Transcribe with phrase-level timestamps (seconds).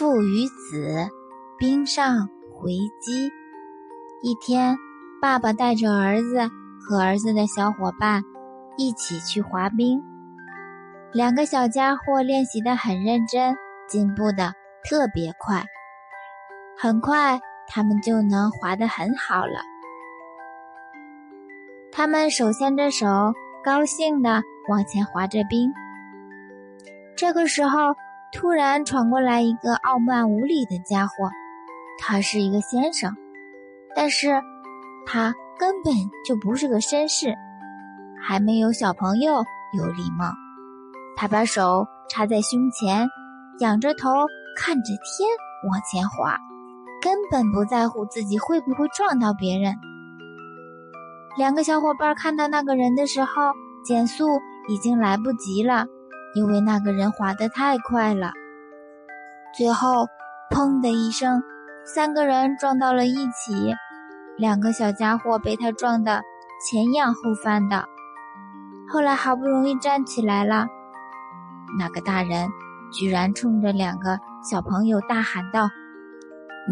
[0.00, 1.10] 父与子，
[1.58, 2.72] 冰上回
[3.02, 3.30] 击。
[4.22, 4.78] 一天，
[5.20, 6.48] 爸爸带着儿子
[6.80, 8.22] 和儿子的小伙伴
[8.78, 10.02] 一起去滑冰。
[11.12, 13.54] 两个小家伙练习的很认真，
[13.90, 14.54] 进步的
[14.88, 15.66] 特别快。
[16.78, 17.38] 很快，
[17.68, 19.60] 他们就能滑得很好了。
[21.92, 23.06] 他们手牵着手，
[23.62, 25.70] 高兴的往前滑着冰。
[27.14, 27.94] 这个时候，
[28.32, 31.12] 突然闯过来一个傲慢无礼的家伙。
[32.02, 33.14] 他是一个先生，
[33.94, 34.40] 但是
[35.04, 35.92] 他根本
[36.26, 37.34] 就不是个绅士，
[38.22, 39.44] 还没有小朋友
[39.76, 40.32] 有礼貌。
[41.14, 43.06] 他把手插在胸前，
[43.58, 44.08] 仰着头
[44.56, 45.28] 看着天
[45.70, 46.38] 往前滑，
[47.02, 49.74] 根本不在乎自己会不会撞到别人。
[51.36, 53.52] 两个小伙伴看到那个人的时候，
[53.84, 54.24] 减速
[54.68, 55.84] 已经来不及了，
[56.34, 58.32] 因为那个人滑得太快了。
[59.56, 60.06] 最后，
[60.50, 61.42] 砰的一声，
[61.84, 63.74] 三个人撞到了一起，
[64.36, 66.22] 两个小家伙被他撞得
[66.64, 67.84] 前仰后翻的。
[68.88, 70.66] 后来好不容易站起来了。
[71.78, 72.48] 那个大人
[72.92, 75.68] 居然冲着两个小朋友大喊道：“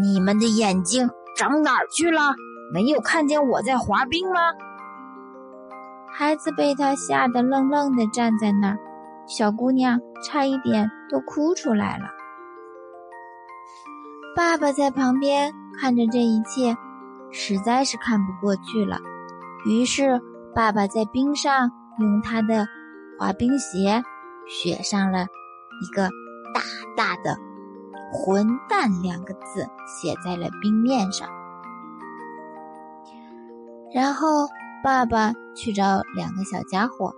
[0.01, 2.35] 你们的眼睛长哪儿去了？
[2.73, 4.39] 没有看见我在滑冰吗？”
[6.11, 8.77] 孩子被他吓得愣愣地站在那儿，
[9.29, 12.05] 小姑娘差一点都哭出来了。
[14.35, 16.75] 爸爸在旁边看着这一切，
[17.31, 18.97] 实在是看不过去了，
[19.65, 20.19] 于是
[20.53, 22.67] 爸爸在冰上用他的
[23.17, 24.03] 滑冰鞋。
[24.51, 25.27] 写上了
[25.79, 26.09] 一个
[26.55, 26.61] 大
[26.97, 27.37] 大的
[28.11, 31.29] “混蛋”两个字，写在了冰面上。
[33.93, 34.47] 然后
[34.83, 37.13] 爸爸去找两个小家伙，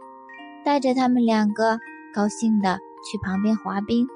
[0.66, 1.80] 带着他们两个
[2.14, 4.08] 高兴的去旁边滑冰。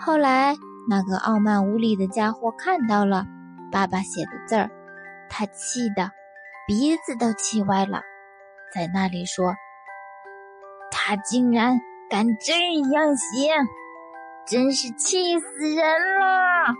[0.00, 0.54] 后来
[0.88, 3.24] 那个傲慢无礼的家伙看到了
[3.72, 4.70] 爸爸写的字儿，
[5.28, 6.10] 他气得
[6.66, 8.02] 鼻子都气歪了，
[8.74, 9.54] 在那里说
[10.90, 12.52] ：“他竟然！”敢这
[12.92, 13.50] 样写，
[14.46, 15.84] 真是气死人
[16.20, 16.72] 了！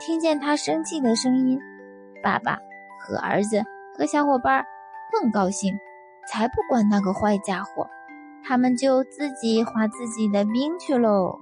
[0.00, 1.60] 听见他生气的声音，
[2.22, 2.56] 爸爸
[2.98, 3.62] 和儿子
[3.98, 4.64] 和小伙伴
[5.12, 5.78] 更高兴，
[6.26, 7.86] 才不管那个坏家伙，
[8.44, 11.38] 他们就自己滑自己的冰去喽。